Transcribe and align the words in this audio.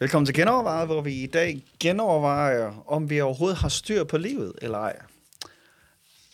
Velkommen 0.00 0.26
til 0.26 0.34
Genovervejet, 0.34 0.88
hvor 0.88 1.00
vi 1.00 1.12
i 1.12 1.26
dag 1.26 1.64
genovervejer, 1.80 2.84
om 2.86 3.10
vi 3.10 3.20
overhovedet 3.20 3.58
har 3.58 3.68
styr 3.68 4.04
på 4.04 4.18
livet 4.18 4.52
eller 4.62 4.78
ej. 4.78 4.98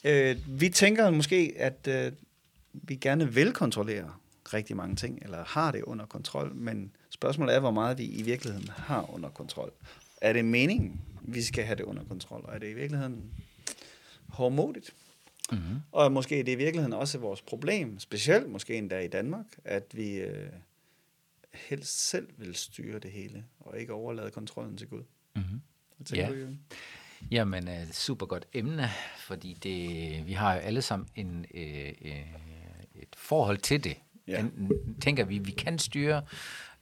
Øh, 0.05 0.37
vi 0.61 0.69
tænker 0.69 1.11
måske, 1.11 1.55
at 1.57 1.89
øh, 1.89 2.13
vi 2.73 2.97
gerne 2.97 3.35
vil 3.35 3.53
kontrollere 3.53 4.13
rigtig 4.55 4.77
mange 4.77 4.97
ting, 4.97 5.19
eller 5.23 5.45
har 5.45 5.71
det 5.71 5.83
under 5.83 6.07
kontrol, 6.07 6.55
men 6.55 6.93
spørgsmålet 7.11 7.55
er, 7.55 7.61
hvor 7.61 7.71
meget 7.71 7.99
vi 7.99 8.05
i 8.05 8.23
virkeligheden 8.23 8.69
har 8.69 9.15
under 9.15 9.29
kontrol. 9.29 9.73
Er 10.21 10.33
det 10.33 10.45
meningen, 10.45 11.01
vi 11.23 11.43
skal 11.43 11.65
have 11.65 11.77
det 11.77 11.85
under 11.85 12.05
kontrol, 12.05 12.45
og 12.45 12.55
er 12.55 12.59
det 12.59 12.71
i 12.71 12.75
virkeligheden 12.75 13.31
hårdmodigt? 14.29 14.95
Mm-hmm. 15.53 15.81
Og 15.93 16.13
måske 16.13 16.41
er 16.41 16.45
det 16.45 16.53
i 16.53 16.55
virkeligheden 16.55 16.93
også 16.93 17.19
vores 17.19 17.43
problem, 17.43 17.99
specielt 17.99 18.51
måske 18.51 18.75
endda 18.75 18.99
i 18.99 19.09
Danmark, 19.09 19.47
at 19.65 19.85
vi 19.93 20.15
øh, 20.15 20.49
helst 21.55 22.09
selv 22.09 22.29
vil 22.37 22.55
styre 22.55 22.99
det 22.99 23.11
hele, 23.11 23.45
og 23.61 23.79
ikke 23.79 23.93
overlade 23.93 24.31
kontrollen 24.31 24.77
til 24.77 24.89
Gud. 24.89 25.03
Mm-hmm. 25.37 25.61
ja. 26.15 26.29
Du, 26.29 26.57
Jamen, 27.31 27.69
uh, 27.69 27.91
super 27.93 28.27
godt 28.27 28.47
emne, 28.53 28.89
fordi 29.19 29.55
det, 29.63 30.27
vi 30.27 30.33
har 30.33 30.55
jo 30.55 30.61
alle 30.61 30.83
sammen 30.83 31.09
en, 31.15 31.47
uh, 31.55 31.61
uh, 31.61 33.03
et 33.03 33.17
forhold 33.17 33.59
til 33.59 33.85
det. 33.85 33.97
Ja. 34.27 34.41
Enten 34.41 35.01
tænker 35.01 35.25
vi, 35.25 35.39
vi 35.39 35.51
kan 35.51 35.79
styre, 35.79 36.23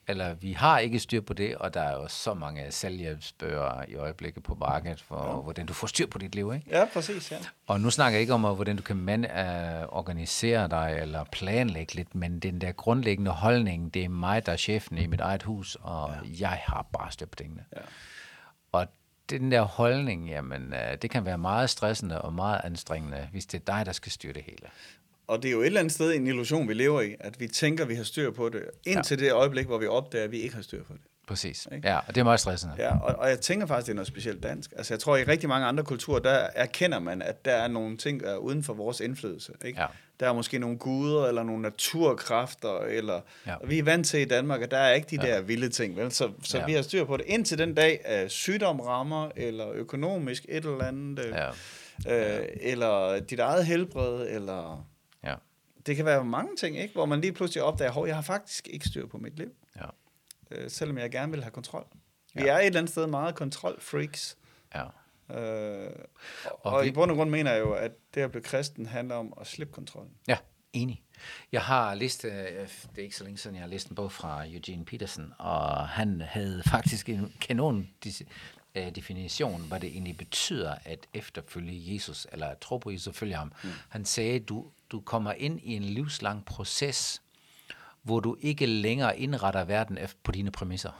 eller 0.08 0.34
vi 0.34 0.53
har 0.53 0.78
ikke 0.78 0.98
styr 0.98 1.20
på 1.20 1.33
det, 1.34 1.56
og 1.56 1.75
der 1.75 1.81
er 1.81 1.92
jo 1.92 2.08
så 2.08 2.34
mange 2.34 2.72
selvhjælpsbøger 2.72 3.84
i 3.89 3.95
øjeblikket 3.95 4.42
på 4.42 4.55
markedet 4.55 5.00
for, 5.00 5.36
ja. 5.36 5.42
hvordan 5.42 5.67
du 5.67 5.72
får 5.72 5.86
styr 5.86 6.06
på 6.06 6.19
dit 6.19 6.34
liv. 6.34 6.53
Ikke? 6.55 6.67
Ja, 6.70 6.84
præcis. 6.92 7.33
Ja. 7.33 7.36
Og 7.67 7.81
nu 7.81 7.91
snakker 7.91 8.17
jeg 8.17 8.20
ikke 8.20 8.34
om, 8.34 8.41
hvordan 8.41 8.77
du 8.77 8.83
kan 8.83 8.97
man, 8.97 9.25
uh, 9.25 9.98
organisere 9.98 10.69
dig 10.69 10.98
eller 11.00 11.25
planlægge 11.25 11.94
lidt, 11.94 12.14
men 12.14 12.41
den 12.41 12.61
der 12.61 12.72
grundlæggende 12.72 13.31
holdning, 13.31 13.94
det 13.94 14.05
er 14.05 14.09
mig, 14.09 14.47
der 14.47 14.53
er 14.53 14.56
chefen 14.56 14.98
i 14.98 15.06
mit 15.06 15.20
eget 15.20 15.42
hus, 15.42 15.77
og 15.81 16.14
ja. 16.25 16.28
jeg 16.41 16.62
har 16.66 16.87
bare 16.92 17.12
styr 17.12 17.27
på 17.27 17.37
tingene. 17.37 17.64
Ja. 17.77 17.81
Og 18.72 18.87
den 19.31 19.53
der 19.53 19.62
holdning, 19.62 20.28
jamen, 20.28 20.72
uh, 20.72 20.98
det 21.03 21.11
kan 21.11 21.25
være 21.25 21.39
meget 21.39 21.70
stressende 21.70 22.22
og 22.22 22.33
meget 22.33 22.61
anstrengende, 22.64 23.28
hvis 23.33 23.47
det 23.47 23.61
er 23.61 23.77
dig, 23.77 23.87
der 23.87 23.92
skal 23.92 24.12
styre 24.12 24.33
det 24.33 24.42
hele. 24.42 24.66
Og 25.33 25.42
det 25.42 25.48
er 25.48 25.52
jo 25.52 25.61
et 25.61 25.66
eller 25.66 25.80
andet 25.80 25.92
sted 25.92 26.14
en 26.14 26.27
illusion, 26.27 26.69
vi 26.69 26.75
lever 26.75 27.00
i, 27.00 27.16
at 27.20 27.41
vi 27.41 27.48
tænker, 27.48 27.84
vi 27.84 27.94
har 27.94 28.05
styr 28.05 28.30
på 28.30 28.48
det, 28.48 28.62
indtil 28.86 29.20
ja. 29.20 29.25
det 29.25 29.33
øjeblik, 29.33 29.66
hvor 29.66 29.78
vi 29.78 29.86
opdager, 29.86 30.25
at 30.25 30.33
vi 30.33 30.41
ikke 30.41 30.55
har 30.55 30.62
styr 30.62 30.83
på 30.84 30.92
det. 30.92 31.00
Præcis. 31.27 31.69
Ikke? 31.75 31.88
Ja, 31.88 31.98
og 31.98 32.14
det 32.14 32.20
er 32.20 32.25
meget 32.25 32.41
stressende. 32.41 32.75
Ja, 32.78 32.98
og, 32.98 33.14
og 33.19 33.28
jeg 33.28 33.41
tænker 33.41 33.66
faktisk, 33.66 33.86
det 33.86 33.92
er 33.92 33.94
noget 33.94 34.06
specielt 34.06 34.42
dansk. 34.42 34.72
Altså 34.77 34.94
jeg 34.94 35.00
tror, 35.00 35.16
i 35.16 35.25
rigtig 35.25 35.48
mange 35.48 35.66
andre 35.66 35.84
kulturer, 35.84 36.19
der 36.19 36.47
erkender 36.55 36.98
man, 36.98 37.22
at 37.22 37.44
der 37.44 37.53
er 37.53 37.69
nogle 37.69 37.97
ting, 37.97 38.20
der 38.20 38.30
er 38.30 38.36
uden 38.36 38.62
for 38.62 38.75
vores 38.75 39.00
indflydelse. 39.00 39.53
Ikke? 39.64 39.80
Ja. 39.80 39.86
Der 40.20 40.28
er 40.28 40.33
måske 40.33 40.58
nogle 40.58 40.78
guder, 40.78 41.27
eller 41.27 41.42
nogle 41.42 41.62
naturkræfter, 41.62 42.78
eller 42.78 43.20
ja. 43.47 43.55
og 43.55 43.70
vi 43.70 43.78
er 43.78 43.83
vant 43.83 44.06
til 44.06 44.20
i 44.20 44.25
Danmark, 44.25 44.62
at 44.62 44.70
der 44.70 44.78
er 44.78 44.92
ikke 44.92 45.16
de 45.16 45.27
ja. 45.27 45.34
der 45.34 45.41
vilde 45.41 45.69
ting. 45.69 45.97
Vel? 45.97 46.12
Så, 46.12 46.30
så 46.42 46.58
ja. 46.58 46.66
vi 46.66 46.72
har 46.72 46.83
styr 46.83 47.05
på 47.05 47.16
det, 47.16 47.25
indtil 47.27 47.58
den 47.58 47.75
dag, 47.75 48.00
at 48.05 48.30
sygdom 48.30 48.80
rammer, 48.80 49.30
eller 49.36 49.70
økonomisk 49.72 50.47
et 50.48 50.64
eller 50.64 50.84
andet, 50.84 51.19
øh, 51.19 51.34
ja. 51.34 51.48
Øh, 52.06 52.47
eller 52.60 53.20
dit 53.20 53.38
eget 53.38 53.66
helbred, 53.66 54.27
eller 54.28 54.86
det 55.86 55.97
kan 55.97 56.05
være 56.05 56.25
mange 56.25 56.56
ting, 56.56 56.78
ikke? 56.78 56.94
hvor 56.94 57.06
man 57.06 57.20
lige 57.20 57.32
pludselig 57.32 57.62
opdager, 57.62 58.03
at 58.03 58.09
jeg 58.09 58.15
har 58.15 58.22
faktisk 58.22 58.69
ikke 58.69 58.88
styr 58.88 59.06
på 59.06 59.19
mit 59.19 59.37
liv. 59.37 59.50
Ja. 59.76 59.87
Øh, 60.50 60.70
selvom 60.70 60.98
jeg 60.98 61.10
gerne 61.10 61.32
vil 61.32 61.43
have 61.43 61.50
kontrol. 61.50 61.87
Vi 62.34 62.43
ja. 62.43 62.53
er 62.53 62.59
et 62.59 62.66
eller 62.66 62.78
andet 62.78 62.91
sted 62.91 63.06
meget 63.06 63.34
kontrolfreaks. 63.34 64.37
Ja. 64.75 64.84
Øh, 65.31 65.91
og, 66.44 66.66
og, 66.66 66.72
og 66.72 66.82
vi... 66.82 66.88
i 66.88 66.92
bund 66.92 67.10
og 67.10 67.16
grund 67.16 67.31
mener 67.31 67.53
jeg 67.53 67.60
jo, 67.60 67.72
at 67.72 67.92
det 68.15 68.21
at 68.21 68.31
blive 68.31 68.42
kristen 68.42 68.87
handler 68.87 69.15
om 69.15 69.34
at 69.41 69.47
slippe 69.47 69.75
kontrollen. 69.75 70.12
Ja, 70.28 70.37
enig. 70.72 71.03
Jeg 71.53 71.62
har 71.62 71.94
læst, 71.94 72.25
øh, 72.25 72.32
det 72.32 72.98
er 72.98 73.03
ikke 73.03 73.16
så 73.16 73.25
længe 73.25 73.38
siden, 73.38 73.56
jeg 73.56 73.62
har 73.62 73.69
læst 73.69 73.88
en 73.88 73.94
bog 73.94 74.12
fra 74.12 74.47
Eugene 74.47 74.84
Peterson, 74.84 75.34
og 75.38 75.88
han 75.88 76.21
havde 76.21 76.62
faktisk 76.66 77.09
en 77.09 77.34
kanon 77.41 77.88
øh, 78.75 78.94
definition, 78.94 79.62
hvad 79.69 79.81
det 79.81 79.88
egentlig 79.88 80.16
betyder 80.16 80.75
at 80.84 81.06
efterfølge 81.15 81.94
Jesus, 81.94 82.26
eller 82.32 82.47
at 82.47 82.59
tro 82.59 82.78
på 82.78 82.91
Jesus 82.91 83.06
og 83.06 83.15
følge 83.15 83.34
ham. 83.34 83.53
Mm. 83.65 83.71
Han 83.88 84.04
sagde, 84.04 84.41
du, 84.41 84.66
du 84.92 85.00
kommer 85.00 85.32
ind 85.32 85.60
i 85.62 85.76
en 85.76 85.82
livslang 85.82 86.44
proces, 86.44 87.22
hvor 88.03 88.20
du 88.20 88.36
ikke 88.41 88.66
længere 88.66 89.19
indretter 89.19 89.64
verden 89.64 89.98
på 90.22 90.32
dine 90.32 90.50
præmisser. 90.50 90.91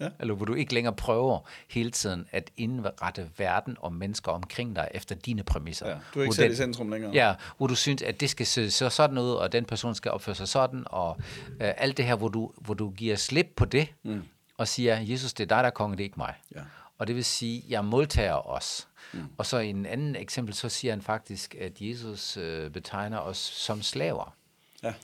Ja. 0.00 0.08
Eller 0.20 0.34
hvor 0.34 0.44
du 0.44 0.54
ikke 0.54 0.74
længere 0.74 0.94
prøver 0.94 1.48
hele 1.68 1.90
tiden 1.90 2.26
at 2.32 2.50
indrette 2.56 3.30
verden 3.38 3.76
og 3.80 3.92
mennesker 3.92 4.32
omkring 4.32 4.76
dig 4.76 4.88
efter 4.94 5.14
dine 5.14 5.42
præmisser. 5.42 5.88
Ja, 5.88 5.96
du 6.14 6.18
er 6.18 6.22
ikke 6.22 6.34
selv 6.34 6.52
i 6.52 6.56
centrum 6.56 6.90
længere. 6.90 7.12
Ja, 7.12 7.34
hvor 7.56 7.66
du 7.66 7.74
synes, 7.74 8.02
at 8.02 8.20
det 8.20 8.30
skal 8.30 8.46
se 8.46 8.70
så 8.70 8.88
sådan 8.88 9.18
ud, 9.18 9.30
og 9.30 9.52
den 9.52 9.64
person 9.64 9.94
skal 9.94 10.10
opføre 10.10 10.34
sig 10.34 10.48
sådan, 10.48 10.82
og 10.86 11.16
øh, 11.50 11.72
alt 11.76 11.96
det 11.96 12.04
her, 12.04 12.16
hvor 12.16 12.28
du, 12.28 12.52
hvor 12.60 12.74
du 12.74 12.90
giver 12.90 13.16
slip 13.16 13.46
på 13.56 13.64
det, 13.64 13.88
mm. 14.02 14.22
og 14.56 14.68
siger, 14.68 15.00
Jesus, 15.00 15.32
det 15.32 15.44
er 15.44 15.48
dig, 15.48 15.58
der 15.58 15.66
er 15.66 15.70
konge, 15.70 15.96
det 15.96 16.02
er 16.02 16.04
ikke 16.04 16.18
mig. 16.18 16.34
Ja. 16.54 16.60
Og 17.02 17.08
det 17.08 17.16
vil 17.16 17.24
sige, 17.24 17.64
jeg 17.68 17.84
modtager 17.84 18.48
os. 18.48 18.88
Mm. 19.12 19.24
Og 19.38 19.46
så 19.46 19.58
i 19.58 19.68
en 19.68 19.86
anden 19.86 20.16
eksempel, 20.16 20.54
så 20.54 20.68
siger 20.68 20.92
han 20.92 21.02
faktisk, 21.02 21.54
at 21.54 21.72
Jesus 21.80 22.36
øh, 22.36 22.70
betegner 22.70 23.18
os 23.18 23.36
som 23.36 23.82
slaver. 23.82 24.34
Ja. 24.82 24.94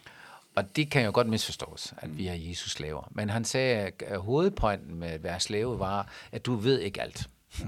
Og 0.55 0.77
det 0.77 0.91
kan 0.91 1.05
jo 1.05 1.11
godt 1.15 1.27
misforstås, 1.27 1.95
at 1.97 2.11
mm. 2.11 2.19
vi 2.19 2.27
er 2.27 2.35
Jesus 2.35 2.73
slaver. 2.73 3.09
Men 3.11 3.31
han 3.31 3.45
sagde, 3.45 3.93
at 4.07 4.21
hovedpointen 4.21 4.95
med 4.95 5.09
at 5.09 5.23
være 5.23 5.41
slave 5.41 5.79
var, 5.79 6.09
at 6.33 6.47
du 6.47 6.55
ved 6.55 6.79
ikke 6.79 7.03
alt. 7.03 7.29
Ja. 7.61 7.65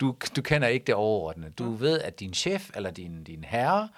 Du, 0.00 0.16
du 0.36 0.42
kender 0.42 0.68
ikke 0.68 0.84
det 0.84 0.94
overordnede. 0.94 1.50
Du 1.50 1.64
ja. 1.64 1.76
ved, 1.78 2.00
at 2.00 2.20
din 2.20 2.34
chef 2.34 2.70
eller 2.74 2.90
din, 2.90 3.24
din 3.24 3.44
herre 3.44 3.88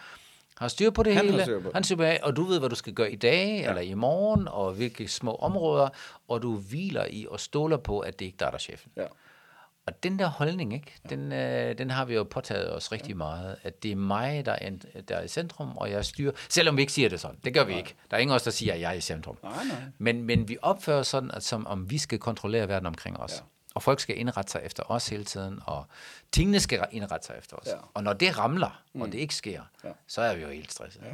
har 0.57 0.69
styr 0.69 0.91
på 0.91 1.03
det 1.03 1.15
han 1.15 1.25
hele. 1.25 1.37
Har 1.39 1.45
styr 1.45 1.61
på. 1.61 1.71
Han 1.75 1.85
styr 1.85 1.97
på 1.97 2.03
det, 2.03 2.21
og 2.21 2.37
du 2.37 2.45
ved, 2.45 2.59
hvad 2.59 2.69
du 2.69 2.75
skal 2.75 2.93
gøre 2.93 3.13
i 3.13 3.17
dag 3.17 3.61
ja. 3.61 3.69
eller 3.69 3.83
i 3.83 3.95
morgen, 3.95 4.49
og 4.49 4.73
hvilke 4.73 5.09
små 5.09 5.35
områder, 5.35 5.89
og 6.29 6.43
du 6.43 6.57
hviler 6.57 7.07
i 7.11 7.27
og 7.31 7.41
stoler 7.41 7.77
på, 7.77 8.01
at 8.01 8.19
det 8.19 8.25
ikke 8.25 8.37
er 8.41 8.45
der, 8.45 8.51
der 8.51 8.55
er 8.55 8.61
chefen. 8.61 8.93
Ja. 8.97 9.07
Og 9.87 10.03
den 10.03 10.19
der 10.19 10.27
holdning, 10.27 10.75
ikke, 10.75 10.93
den, 11.09 11.33
øh, 11.33 11.79
den 11.79 11.91
har 11.91 12.05
vi 12.05 12.15
jo 12.15 12.25
påtaget 12.25 12.75
os 12.75 12.93
rigtig 12.93 13.17
meget, 13.17 13.57
at 13.63 13.83
det 13.83 13.93
er 13.93 13.97
mig, 13.97 14.47
der 14.47 14.53
er, 14.53 14.71
der 15.09 15.17
er 15.17 15.23
i 15.23 15.29
centrum, 15.29 15.77
og 15.77 15.91
jeg 15.91 16.05
styrer, 16.05 16.33
selvom 16.49 16.77
vi 16.77 16.83
ikke 16.83 16.93
siger 16.93 17.09
det 17.09 17.21
sådan. 17.21 17.39
Det 17.45 17.55
gør 17.55 17.65
vi 17.65 17.73
nej. 17.73 17.79
ikke. 17.79 17.95
Der 18.11 18.17
er 18.17 18.21
ingen 18.21 18.33
af 18.33 18.37
os, 18.37 18.43
der 18.43 18.51
siger, 18.51 18.75
at 18.75 18.81
jeg 18.81 18.91
er 18.91 18.95
i 18.95 19.01
centrum. 19.01 19.39
Nej, 19.43 19.65
nej. 19.65 19.83
Men, 19.99 20.23
men 20.23 20.49
vi 20.49 20.57
opfører 20.63 21.03
sådan, 21.03 21.31
at 21.31 21.43
som 21.43 21.67
om 21.67 21.91
vi 21.91 21.99
skal 21.99 22.19
kontrollere 22.19 22.69
verden 22.69 22.87
omkring 22.87 23.21
os. 23.21 23.33
Ja. 23.33 23.45
Og 23.75 23.83
folk 23.83 24.01
skal 24.01 24.19
indrette 24.19 24.53
sig 24.53 24.61
efter 24.65 24.91
os 24.91 25.09
hele 25.09 25.25
tiden, 25.25 25.61
og 25.67 25.87
tingene 26.33 26.61
skal 26.61 26.87
indrette 26.91 27.27
sig 27.27 27.37
efter 27.39 27.57
os. 27.57 27.67
Ja. 27.67 27.77
Og 27.95 28.03
når 28.03 28.13
det 28.13 28.39
ramler, 28.39 28.83
mm. 28.95 29.01
og 29.01 29.13
det 29.13 29.19
ikke 29.19 29.35
sker, 29.35 29.63
ja. 29.85 29.91
så 30.07 30.21
er 30.21 30.37
vi 30.37 30.43
jo 30.43 30.49
helt 30.49 30.73
stresset. 30.73 31.03
Ja, 31.03 31.09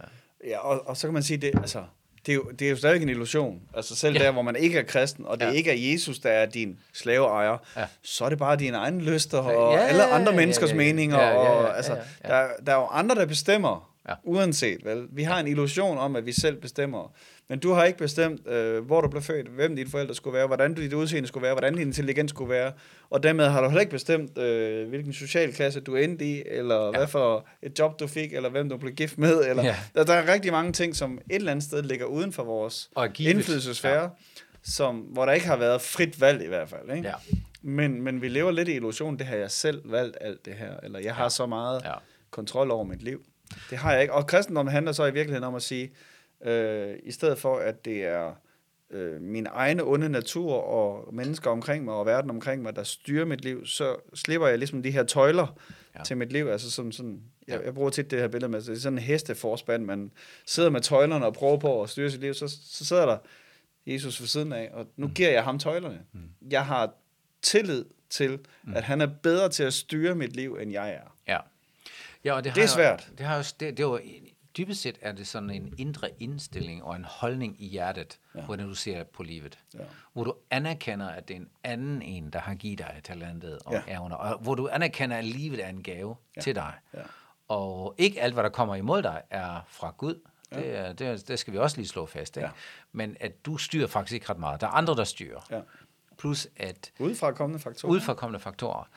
ja. 0.00 0.08
ja 0.50 0.58
og, 0.58 0.88
og 0.88 0.96
så 0.96 1.06
kan 1.06 1.14
man 1.14 1.22
sige, 1.22 1.38
det, 1.38 1.50
altså, 1.54 1.84
det 2.26 2.32
er, 2.32 2.34
jo, 2.36 2.50
det 2.58 2.66
er 2.66 2.70
jo 2.70 2.76
stadig 2.76 3.02
en 3.02 3.08
illusion. 3.08 3.60
Altså 3.74 3.96
selv 3.96 4.16
ja. 4.16 4.24
der, 4.24 4.30
hvor 4.30 4.42
man 4.42 4.56
ikke 4.56 4.78
er 4.78 4.82
kristen, 4.82 5.26
og 5.26 5.40
det 5.40 5.46
ja. 5.46 5.50
ikke 5.50 5.70
er 5.70 5.92
Jesus, 5.92 6.18
der 6.18 6.30
er 6.30 6.46
din 6.46 6.78
slaveejer, 6.92 7.56
ja. 7.76 7.84
så 8.02 8.24
er 8.24 8.28
det 8.28 8.38
bare 8.38 8.56
dine 8.56 8.76
egne 8.76 9.02
lyster 9.02 9.38
og 9.38 9.74
ja, 9.74 9.84
alle 9.84 10.04
andre 10.04 10.32
menneskers 10.32 10.70
ja, 10.70 10.76
ja, 10.76 10.82
ja. 10.82 10.92
meninger. 10.92 11.20
Ja, 11.20 11.28
ja, 11.28 11.42
ja, 11.42 11.50
og, 11.50 11.76
altså, 11.76 11.92
ja, 11.92 11.98
ja. 12.24 12.42
Der, 12.42 12.48
der 12.66 12.72
er 12.72 12.76
jo 12.76 12.86
andre, 12.86 13.14
der 13.14 13.26
bestemmer, 13.26 13.90
ja. 14.08 14.14
uanset. 14.24 14.84
Vel? 14.84 15.06
Vi 15.10 15.22
har 15.22 15.40
en 15.40 15.46
illusion 15.46 15.98
om, 15.98 16.16
at 16.16 16.26
vi 16.26 16.32
selv 16.32 16.56
bestemmer. 16.56 17.14
Men 17.48 17.58
du 17.58 17.72
har 17.72 17.84
ikke 17.84 17.98
bestemt, 17.98 18.48
øh, 18.48 18.84
hvor 18.84 19.00
du 19.00 19.08
blev 19.08 19.22
født, 19.22 19.48
hvem 19.48 19.76
dine 19.76 19.90
forældre 19.90 20.14
skulle 20.14 20.36
være, 20.36 20.46
hvordan 20.46 20.74
dit 20.74 20.92
udseende 20.92 21.28
skulle 21.28 21.42
være, 21.42 21.54
hvordan 21.54 21.74
din 21.74 21.86
intelligens 21.86 22.30
skulle 22.30 22.50
være, 22.50 22.72
og 23.10 23.22
dermed 23.22 23.48
har 23.48 23.60
du 23.60 23.68
heller 23.68 23.80
ikke 23.80 23.90
bestemt, 23.90 24.38
øh, 24.38 24.88
hvilken 24.88 25.12
social 25.12 25.52
klasse 25.52 25.80
du 25.80 25.96
endte 25.96 26.24
i, 26.24 26.42
eller 26.46 26.84
ja. 26.84 26.90
hvad 26.90 27.06
for 27.06 27.46
et 27.62 27.78
job 27.78 28.00
du 28.00 28.06
fik, 28.06 28.32
eller 28.32 28.48
hvem 28.48 28.68
du 28.68 28.76
blev 28.76 28.92
gift 28.92 29.18
med. 29.18 29.44
Eller, 29.44 29.64
ja. 29.64 29.76
der, 29.94 30.04
der 30.04 30.14
er 30.14 30.32
rigtig 30.32 30.52
mange 30.52 30.72
ting, 30.72 30.96
som 30.96 31.18
et 31.30 31.34
eller 31.34 31.50
andet 31.50 31.64
sted 31.64 31.82
ligger 31.82 32.06
uden 32.06 32.32
for 32.32 32.44
vores 32.44 32.90
indflydelsesfære, 33.18 34.02
ja. 34.02 34.08
som, 34.62 34.96
hvor 34.96 35.24
der 35.26 35.32
ikke 35.32 35.46
har 35.46 35.56
været 35.56 35.80
frit 35.80 36.20
valg 36.20 36.44
i 36.44 36.48
hvert 36.48 36.68
fald. 36.68 36.96
Ikke? 36.96 37.08
Ja. 37.08 37.14
Men, 37.62 38.02
men 38.02 38.22
vi 38.22 38.28
lever 38.28 38.50
lidt 38.50 38.68
i 38.68 38.74
illusionen, 38.74 39.18
det 39.18 39.26
har 39.26 39.36
jeg 39.36 39.50
selv 39.50 39.90
valgt 39.90 40.16
alt 40.20 40.44
det 40.44 40.54
her, 40.54 40.76
eller 40.82 40.98
jeg 40.98 41.14
har 41.14 41.22
ja. 41.22 41.28
så 41.28 41.46
meget 41.46 41.82
ja. 41.84 41.92
kontrol 42.30 42.70
over 42.70 42.84
mit 42.84 43.02
liv. 43.02 43.24
Det 43.70 43.78
har 43.78 43.92
jeg 43.92 44.02
ikke. 44.02 44.14
Og 44.14 44.26
kristendommen 44.26 44.72
handler 44.72 44.92
så 44.92 45.06
i 45.06 45.12
virkeligheden 45.12 45.44
om 45.44 45.54
at 45.54 45.62
sige, 45.62 45.92
øh, 46.44 46.96
i 47.02 47.12
stedet 47.12 47.38
for 47.38 47.56
at 47.56 47.84
det 47.84 48.04
er 48.04 48.32
øh, 48.90 49.22
min 49.22 49.46
egne 49.50 49.84
onde 49.84 50.08
natur 50.08 50.54
og 50.54 51.14
mennesker 51.14 51.50
omkring 51.50 51.84
mig 51.84 51.94
og 51.94 52.06
verden 52.06 52.30
omkring 52.30 52.62
mig, 52.62 52.76
der 52.76 52.82
styrer 52.82 53.24
mit 53.24 53.44
liv, 53.44 53.66
så 53.66 53.96
slipper 54.14 54.46
jeg 54.46 54.58
ligesom 54.58 54.82
de 54.82 54.90
her 54.90 55.04
tøjler 55.04 55.60
ja. 55.98 56.02
til 56.02 56.16
mit 56.16 56.32
liv. 56.32 56.46
Altså 56.46 56.70
som 56.70 56.92
sådan, 56.92 57.22
jeg, 57.48 57.64
jeg 57.64 57.74
bruger 57.74 57.90
tit 57.90 58.10
det 58.10 58.18
her 58.18 58.28
billede 58.28 58.50
med, 58.50 58.60
det 58.60 58.68
er 58.68 58.74
sådan 58.74 58.98
en 58.98 59.04
hesteforspand, 59.04 59.84
man 59.84 60.12
sidder 60.46 60.70
med 60.70 60.80
tøjlerne 60.80 61.26
og 61.26 61.34
prøver 61.34 61.56
på 61.56 61.82
at 61.82 61.90
styre 61.90 62.10
sit 62.10 62.20
liv, 62.20 62.34
så, 62.34 62.48
så 62.48 62.84
sidder 62.84 63.06
der 63.06 63.18
Jesus 63.86 64.20
ved 64.20 64.28
siden 64.28 64.52
af, 64.52 64.70
og 64.72 64.86
nu 64.96 65.06
mm. 65.06 65.14
giver 65.14 65.30
jeg 65.30 65.44
ham 65.44 65.58
tøjlerne. 65.58 66.00
Mm. 66.12 66.20
Jeg 66.50 66.66
har 66.66 66.94
tillid 67.42 67.84
til, 68.10 68.38
mm. 68.64 68.74
at 68.74 68.82
han 68.82 69.00
er 69.00 69.08
bedre 69.22 69.48
til 69.48 69.62
at 69.62 69.74
styre 69.74 70.14
mit 70.14 70.36
liv, 70.36 70.58
end 70.60 70.72
jeg 70.72 70.92
er. 70.92 71.16
Ja. 71.28 71.38
Ja 72.26 72.32
og 72.32 72.44
det, 72.44 72.54
det 72.54 72.62
er 72.62 72.66
har, 72.66 72.74
svært. 72.74 73.10
Det, 73.18 73.26
har, 73.26 73.52
det, 73.60 73.76
det 73.76 73.86
var, 73.86 74.00
dybest 74.56 74.80
set 74.80 74.98
er 75.00 75.12
det 75.12 75.26
sådan 75.26 75.50
en 75.50 75.74
indre 75.78 76.10
indstilling 76.18 76.84
og 76.84 76.96
en 76.96 77.04
holdning 77.04 77.62
i 77.62 77.66
hjertet, 77.66 78.18
ja. 78.34 78.40
hvordan 78.40 78.68
du 78.68 78.74
ser 78.74 79.04
på 79.04 79.22
livet. 79.22 79.58
Ja. 79.74 79.78
Hvor 80.12 80.24
du 80.24 80.34
anerkender, 80.50 81.08
at 81.08 81.28
det 81.28 81.36
er 81.36 81.40
en 81.40 81.48
anden 81.64 82.02
en, 82.02 82.30
der 82.30 82.38
har 82.38 82.54
givet 82.54 82.78
dig 82.78 83.00
talentet 83.04 83.58
og 83.64 83.72
ja. 83.72 83.96
evner. 83.96 84.16
Og 84.16 84.38
hvor 84.38 84.54
du 84.54 84.68
anerkender, 84.72 85.16
at 85.16 85.24
livet 85.24 85.64
er 85.64 85.68
en 85.68 85.82
gave 85.82 86.16
ja. 86.36 86.40
til 86.40 86.54
dig. 86.54 86.72
Ja. 86.94 87.00
Og 87.48 87.94
ikke 87.98 88.22
alt, 88.22 88.34
hvad 88.34 88.44
der 88.44 88.50
kommer 88.50 88.74
imod 88.74 89.02
dig, 89.02 89.22
er 89.30 89.60
fra 89.68 89.94
Gud. 89.98 90.20
Ja. 90.52 90.56
Det, 90.56 90.76
er, 90.76 90.92
det, 90.92 91.28
det 91.28 91.38
skal 91.38 91.52
vi 91.52 91.58
også 91.58 91.76
lige 91.76 91.88
slå 91.88 92.06
fast. 92.06 92.36
Ikke? 92.36 92.46
Ja. 92.46 92.52
Men 92.92 93.16
at 93.20 93.46
du 93.46 93.56
styrer 93.56 93.86
faktisk 93.86 94.14
ikke 94.14 94.30
ret 94.30 94.38
meget. 94.38 94.60
Der 94.60 94.66
er 94.66 94.70
andre, 94.70 94.94
der 94.96 95.04
styrer. 95.04 95.40
Ja. 95.50 95.60
Plus 96.18 96.48
at... 96.56 96.92
Udefra 96.98 97.32
kommende 97.32 97.62
faktorer. 97.62 97.92
Udefra 97.92 98.14
kommende 98.14 98.40
faktorer. 98.40 98.88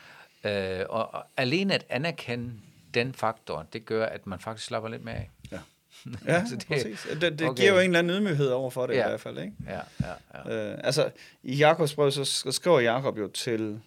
Øh, 0.44 0.86
og, 0.90 1.14
og 1.14 1.26
alene 1.38 1.74
at 1.74 1.86
anerkende 1.90 2.54
den 2.94 3.14
faktor, 3.14 3.68
det 3.74 3.86
gør, 3.86 4.06
at 4.06 4.28
man 4.28 4.40
faktisk 4.40 4.68
slapper 4.68 4.90
lidt 4.90 5.04
mere 5.04 5.16
af. 5.16 5.30
Ja. 5.52 5.60
Ja, 6.26 6.44
det, 6.52 6.66
præcis. 6.68 7.08
Det, 7.22 7.40
det 7.40 7.42
okay. 7.42 7.62
giver 7.62 7.74
jo 7.74 7.80
en 7.80 7.86
eller 7.86 8.00
anden 8.00 8.16
ydmyghed 8.16 8.48
over 8.48 8.70
for 8.70 8.88
det 8.88 8.94
ja. 8.94 9.06
i 9.06 9.10
hvert 9.10 9.22
fald, 9.22 9.40
ikke? 9.40 9.54
Ja, 9.68 9.80
ja, 10.02 10.52
ja. 10.52 10.72
Øh, 10.72 10.80
altså, 10.84 11.10
i 11.44 11.56
Jakobs 11.56 11.96
brev, 11.96 12.12
så 12.12 12.52
skriver 12.52 12.80
Jakob 12.80 13.18
jo 13.18 13.28
til 13.28 13.80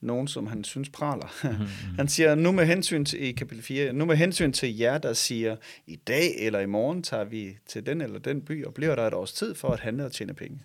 nogen, 0.00 0.28
som 0.28 0.46
han 0.46 0.64
synes 0.64 0.88
praler. 0.88 1.34
Mm-hmm. 1.44 1.66
han 1.98 2.08
siger, 2.08 2.34
nu 2.34 2.52
med 2.52 2.66
hensyn 2.66 3.04
til, 3.04 3.22
i 3.22 3.32
kapitel 3.32 3.64
4, 3.64 3.92
nu 3.92 4.04
med 4.04 4.16
hensyn 4.16 4.52
til 4.52 4.78
jer, 4.78 4.98
der 4.98 5.12
siger, 5.12 5.56
i 5.86 5.96
dag 5.96 6.34
eller 6.38 6.60
i 6.60 6.66
morgen 6.66 7.02
tager 7.02 7.24
vi 7.24 7.58
til 7.66 7.86
den 7.86 8.00
eller 8.00 8.18
den 8.18 8.42
by, 8.42 8.64
og 8.64 8.74
bliver 8.74 8.94
der 8.94 9.06
et 9.06 9.14
års 9.14 9.32
tid 9.32 9.54
for 9.54 9.68
at 9.68 9.80
handle 9.80 10.04
og 10.04 10.12
tjene 10.12 10.34
penge. 10.34 10.62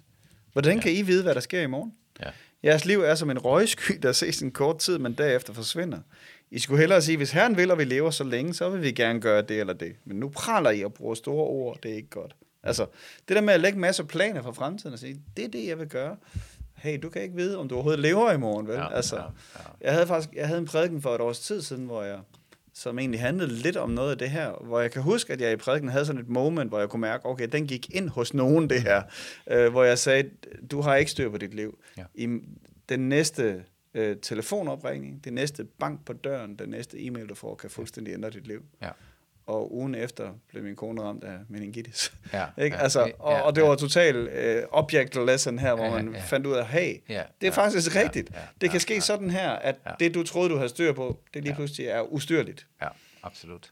Hvordan 0.54 0.76
ja. 0.76 0.82
kan 0.82 0.92
I 0.92 1.02
vide, 1.02 1.24
hvad 1.24 1.36
der 1.36 1.42
sker 1.42 1.62
i 1.62 1.68
morgen? 1.68 1.94
Ja. 2.20 2.30
Jeres 2.64 2.86
liv 2.86 3.02
er 3.02 3.16
som 3.16 3.30
en 3.30 3.40
røgsky, 3.40 4.00
der 4.02 4.12
ses 4.12 4.42
en 4.42 4.52
kort 4.52 4.78
tid, 4.78 4.98
men 4.98 5.14
derefter 5.14 5.54
forsvinder. 5.54 6.00
I 6.52 6.60
skulle 6.60 6.80
hellere 6.80 7.02
sige, 7.02 7.18
hvis 7.18 7.32
Herren 7.32 7.58
vil, 7.58 7.72
og 7.72 7.78
vi 7.78 7.84
lever 7.84 8.12
så 8.12 8.24
længe, 8.24 8.54
så 8.54 8.70
vil 8.70 8.82
vi 8.82 8.92
gerne 8.92 9.22
gøre 9.22 9.42
det 9.42 9.60
eller 9.60 9.74
det. 9.74 9.96
Men 10.06 10.20
nu 10.20 10.30
praler 10.30 10.70
I 10.70 10.84
og 10.84 10.94
bruger 10.94 11.16
store 11.16 11.46
ord, 11.46 11.80
det 11.84 11.92
er 11.92 11.96
ikke 11.96 12.10
godt. 12.10 12.36
Altså, 12.64 12.86
det 13.28 13.36
der 13.36 13.42
med 13.42 13.54
at 13.54 13.60
lægge 13.60 13.76
en 13.76 13.82
masse 13.82 14.04
planer 14.04 14.42
for 14.42 14.52
fremtiden 14.52 14.94
og 14.94 15.00
sige, 15.00 15.22
det 15.38 15.46
er 15.46 15.50
det, 15.50 15.68
jeg 15.68 15.80
vil 15.80 15.88
gøre. 15.88 16.16
Hey, 16.76 17.00
du 17.04 17.10
kan 17.10 17.22
ikke 17.22 17.36
vide, 17.36 17.58
om 17.58 17.68
du 17.68 17.76
overhovedet 17.76 18.00
lever 18.00 18.32
i 18.32 18.38
morgen, 18.38 18.68
vel? 18.68 18.76
Ja, 18.76 18.96
altså, 18.96 19.16
ja, 19.16 19.22
ja. 19.56 19.64
Jeg 19.82 19.94
havde 19.94 20.08
faktisk 20.08 20.36
jeg 20.36 20.48
havde 20.48 20.60
en 20.60 20.66
prædiken 20.66 21.02
for 21.02 21.16
et 21.16 21.22
års 21.22 21.40
tid 21.40 21.62
siden, 21.62 21.86
hvor 21.86 22.04
jeg, 22.04 22.20
som 22.74 23.00
egentlig 23.00 23.20
handlede 23.20 23.54
lidt 23.54 23.78
om 23.78 23.90
noget 23.90 24.12
af 24.12 24.18
det 24.18 24.30
her, 24.30 24.52
hvor 24.64 24.80
jeg 24.80 24.92
kan 24.92 25.02
huske, 25.02 25.34
at 25.34 25.42
jeg 25.42 25.52
i 25.52 25.56
prædiken 25.56 25.90
havde 25.90 26.06
sådan 26.06 26.22
et 26.22 26.30
moment, 26.30 26.70
hvor 26.70 26.80
jeg 26.80 26.90
kunne 26.90 27.02
mærke, 27.02 27.26
okay, 27.26 27.48
den 27.52 27.68
gik 27.68 27.96
ind 27.96 28.10
hos 28.10 28.34
nogen, 28.34 28.70
det 28.70 28.82
her, 28.82 29.02
øh, 29.52 29.72
hvor 29.72 29.84
jeg 29.84 30.00
sagde, 30.00 30.30
du 30.72 30.82
har 30.82 30.96
ikke 30.96 31.12
styr 31.12 31.30
på 31.30 31.38
dit 31.38 31.54
liv. 31.54 31.80
Ja. 31.98 32.04
I 32.16 32.28
den 32.90 33.10
næste 33.10 33.64
øh, 33.94 34.18
telefonopringning, 34.22 35.24
det 35.24 35.34
næste 35.34 35.64
bank 35.64 36.06
på 36.06 36.14
døren, 36.14 36.56
den 36.56 36.70
næste 36.70 37.06
e-mail, 37.06 37.30
du 37.30 37.36
får, 37.36 37.56
kan 37.56 37.70
fuldstændig 37.70 38.14
ændre 38.14 38.30
dit 38.30 38.48
liv. 38.48 38.62
Ja. 38.82 38.90
Og 39.46 39.76
ugen 39.76 39.96
efter 39.96 40.34
blev 40.50 40.64
min 40.64 40.76
kone 40.76 41.02
ramt 41.02 41.24
af 41.24 41.38
meningitis. 41.50 42.14
Ja, 42.34 42.46
ikke? 42.64 42.78
Ja, 42.78 42.84
altså, 42.84 43.12
og, 43.20 43.32
ja, 43.32 43.42
og 43.42 43.56
det 43.56 43.64
var 43.64 43.76
total 43.76 44.16
øh, 44.16 44.64
object 44.72 45.16
lesson 45.16 45.60
her, 45.60 45.76
hvor 45.76 45.86
ja, 45.86 45.92
man 45.92 46.14
ja. 46.14 46.20
fandt 46.20 46.48
ud 46.48 46.54
af, 46.54 46.68
hey, 46.68 46.94
ja, 47.10 47.14
det 47.14 47.18
er 47.18 47.24
ja, 47.42 47.50
faktisk 47.50 47.96
ja, 47.96 48.02
rigtigt. 48.02 48.30
Ja, 48.34 48.40
ja, 48.40 48.46
det 48.62 48.72
kan 48.72 48.80
ske 48.80 48.94
ja, 48.94 49.00
sådan 49.00 49.30
her, 49.30 49.50
at 49.52 49.76
ja. 49.86 49.92
det, 50.00 50.14
du 50.14 50.24
troede, 50.24 50.50
du 50.50 50.56
havde 50.56 50.70
styr 50.70 50.94
på, 50.94 51.20
det 51.34 51.44
lige 51.44 51.56
pludselig 51.56 51.88
er 51.88 52.02
ustyrligt. 52.02 52.68
Ja, 52.82 52.88
absolut. 53.24 53.72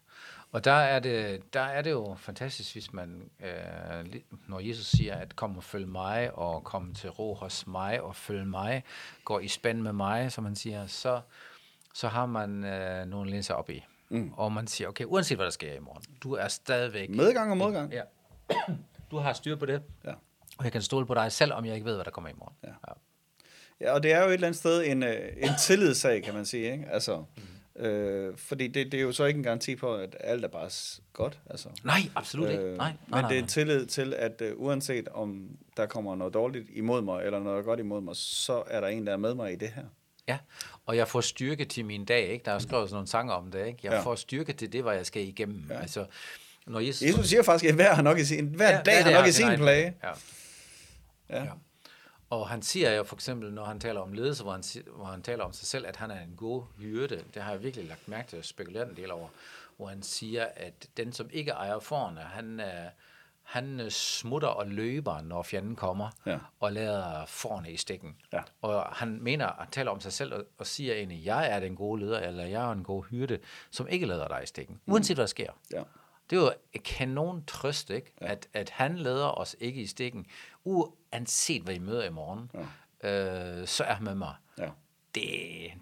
Og 0.56 0.64
der 0.64 0.72
er 0.72 1.00
det, 1.00 1.54
der 1.54 1.62
er 1.62 1.82
det 1.82 1.92
jo 1.92 2.16
fantastisk, 2.18 2.74
hvis 2.74 2.94
man, 2.94 3.30
øh, 3.40 4.22
når 4.48 4.60
Jesus 4.60 4.86
siger, 4.86 5.16
at 5.16 5.36
kom 5.36 5.58
og 5.58 5.64
følg 5.64 5.88
mig, 5.88 6.32
og 6.34 6.64
kom 6.64 6.94
til 6.94 7.10
ro 7.10 7.34
hos 7.34 7.68
mig, 7.68 8.02
og 8.02 8.16
følg 8.16 8.48
mig, 8.48 8.84
går 9.26 9.40
i 9.40 9.48
spænd 9.48 9.82
med 9.82 9.94
mig, 9.94 10.32
som 10.32 10.44
man 10.44 10.56
siger, 10.56 10.88
så, 10.88 11.22
så 11.94 12.08
har 12.08 12.26
man 12.26 12.64
øh, 12.64 13.06
nogle 13.06 13.32
linser 13.32 13.54
op 13.54 13.70
i. 13.70 13.84
Mm. 14.10 14.34
Og 14.34 14.52
man 14.52 14.68
siger, 14.68 14.88
okay, 14.88 15.06
uanset 15.08 15.38
hvad 15.38 15.46
der 15.46 15.52
sker 15.52 15.74
i 15.74 15.80
morgen, 15.80 16.04
du 16.24 16.34
er 16.34 16.48
stadigvæk... 16.48 17.10
Medgang 17.10 17.52
og 17.52 17.58
modgang. 17.58 17.94
Ja. 17.94 18.02
Du 19.12 19.18
har 19.18 19.34
styr 19.34 19.56
på 19.56 19.66
det, 19.66 19.82
ja. 20.06 20.14
og 20.58 20.64
jeg 20.64 20.72
kan 20.72 20.82
stole 20.82 21.06
på 21.06 21.14
dig, 21.14 21.32
selv 21.32 21.54
om 21.54 21.66
jeg 21.66 21.74
ikke 21.74 21.86
ved, 21.86 21.96
hvad 21.96 22.06
der 22.06 22.12
kommer 22.12 22.30
i 22.30 22.34
morgen. 22.38 22.56
Ja. 22.64 22.70
Ja. 22.88 22.94
ja, 23.82 23.94
og 23.94 24.04
det 24.04 24.12
er 24.12 24.22
jo 24.22 24.28
et 24.28 24.34
eller 24.34 24.48
andet 24.48 24.60
sted 24.60 24.86
en, 24.86 25.04
øh, 25.04 25.34
en 25.38 25.52
tillidssag, 25.62 26.24
kan 26.24 26.34
man 26.34 26.46
sige. 26.46 26.72
Ikke? 26.72 26.86
Altså, 26.86 27.18
mm 27.18 27.55
Øh, 27.80 28.38
fordi 28.38 28.68
det, 28.68 28.92
det 28.92 28.98
er 28.98 29.02
jo 29.02 29.12
så 29.12 29.26
ikke 29.26 29.38
en 29.38 29.44
garanti 29.44 29.76
på, 29.76 29.96
at 29.96 30.16
alt 30.20 30.46
er 30.46 30.48
bare 30.48 30.70
godt. 31.14 31.40
Altså. 31.50 31.70
Nej, 31.84 32.00
absolut 32.16 32.50
ikke. 32.50 32.64
Øh, 32.64 32.78
nej, 32.78 32.94
nej, 33.08 33.22
men 33.22 33.32
det 33.32 33.40
er 33.40 33.46
tillid 33.48 33.86
til, 33.86 34.14
at 34.14 34.42
uh, 34.42 34.62
uanset 34.66 35.08
om 35.08 35.50
der 35.78 35.86
kommer 35.86 36.16
noget 36.16 36.34
dårligt 36.34 36.66
imod 36.74 37.02
mig, 37.02 37.26
eller 37.26 37.40
noget 37.40 37.66
godt 37.66 37.80
imod 37.80 38.02
mig, 38.02 38.16
så 38.16 38.64
er 38.68 38.82
der 38.82 38.88
en, 38.88 39.08
der 39.08 39.14
er 39.14 39.18
med 39.18 39.34
mig 39.34 39.54
i 39.54 39.56
det 39.56 39.70
her. 39.70 39.84
Ja, 40.28 40.38
og 40.86 40.98
jeg 40.98 41.08
får 41.08 41.22
styrke 41.22 41.66
til 41.66 41.86
min 41.86 42.06
dag, 42.06 42.28
ikke? 42.28 42.46
Der 42.46 42.52
er 42.52 42.60
skrevet 42.60 42.90
sådan 42.90 42.96
nogle 42.96 43.08
sange 43.08 43.34
om 43.34 43.52
det, 43.52 43.68
ikke? 43.68 43.80
Jeg 43.84 43.92
ja. 43.92 44.02
får 44.02 44.16
styrke 44.16 44.54
til 44.54 44.74
det, 44.74 44.84
hvad 44.84 44.96
jeg 44.96 45.06
skal 45.06 45.28
igennem. 45.28 45.64
Ja. 45.70 45.80
Altså, 45.80 46.06
når 46.68 46.80
Jesus, 46.80 47.02
Jesus 47.02 47.28
siger 47.28 47.44
faktisk, 47.44 47.70
at 47.70 47.76
hver, 47.76 47.94
har 47.94 48.02
nok 48.02 48.20
i 48.20 48.26
sin, 48.26 48.46
hver 48.46 48.72
ja, 48.72 48.82
dag 48.82 49.04
har 49.04 49.12
nok 49.12 49.28
i 49.28 49.32
sin 49.32 49.56
plage. 49.56 49.96
Ja. 50.04 50.10
Ja. 51.30 51.44
ja. 51.44 51.50
Og 52.30 52.50
han 52.50 52.62
siger 52.62 52.92
jo 52.92 53.04
for 53.04 53.16
eksempel, 53.16 53.54
når 53.54 53.64
han 53.64 53.80
taler 53.80 54.02
om 54.02 54.14
ledelse, 54.14 54.44
hvor 54.44 54.52
han, 54.52 54.64
hvor 54.96 55.06
han 55.06 55.22
taler 55.22 55.44
om 55.44 55.54
sig 55.54 55.68
selv, 55.68 55.88
at 55.88 55.96
han 55.96 56.12
er 56.12 56.22
en 56.22 56.36
god 56.38 56.64
hyrde. 56.78 57.24
Det 57.34 57.42
har 57.42 57.52
jeg 57.52 57.64
virkelig 57.64 57.88
lagt 57.88 58.08
mærke 58.08 58.28
til 58.28 58.38
at 58.38 58.46
spekulere 58.46 58.90
en 58.90 58.96
del 58.96 59.12
over. 59.12 59.28
Hvor 59.78 59.88
han 59.88 60.04
siger, 60.04 60.48
at 60.56 60.88
den, 60.98 61.14
som 61.14 61.30
ikke 61.32 61.52
ejer 61.52 61.80
forne, 61.80 62.20
han, 62.20 62.62
han 63.46 63.80
øh, 63.80 63.92
smutter 63.92 64.48
og 64.48 64.68
løber, 64.68 65.22
når 65.22 65.44
fjenden 65.44 65.76
kommer, 65.76 66.10
ja. 66.26 66.38
og 66.60 66.74
lader 66.74 67.26
forne 67.26 67.72
i 67.72 67.78
stikken. 67.78 68.16
Ja. 68.34 68.42
Og 68.62 68.84
han 68.84 69.20
mener, 69.22 69.48
at 69.62 69.68
taler 69.72 69.92
om 69.92 70.00
sig 70.00 70.14
selv 70.14 70.34
og, 70.34 70.44
og 70.58 70.68
siger 70.68 70.94
egentlig, 70.94 71.26
jeg 71.26 71.52
er 71.52 71.60
den 71.60 71.76
gode 71.76 72.02
leder, 72.02 72.20
eller 72.20 72.46
jeg 72.46 72.68
er 72.68 72.72
en 72.72 72.84
god 72.84 73.04
hyrde, 73.04 73.40
som 73.72 73.88
ikke 73.88 74.06
lader 74.06 74.28
dig 74.28 74.40
i 74.44 74.46
stikken, 74.46 74.80
mm. 74.86 74.94
uanset 74.94 75.18
hvad 75.18 75.24
der 75.24 75.28
sker. 75.28 75.52
Ja. 75.74 75.84
Det 76.30 76.38
er 76.38 76.42
jo 76.42 76.52
et 76.74 76.84
kanon 76.84 77.44
trøst, 77.46 77.90
ikke? 77.90 78.14
Ja. 78.22 78.32
At, 78.32 78.48
at 78.54 78.70
han 78.70 78.98
leder 78.98 79.40
os 79.40 79.56
ikke 79.60 79.82
i 79.82 79.88
stikken, 79.88 80.26
uanset 81.16 81.62
hvad 81.62 81.76
I 81.76 81.80
møder 81.80 82.04
i 82.04 82.10
morgen, 82.10 82.52
ja. 83.04 83.60
øh, 83.60 83.68
så 83.68 83.84
er 83.84 83.94
han 83.94 84.04
med 84.04 84.16
mig. 84.16 84.34
Ja. 84.58 84.70
Det, 85.16 85.24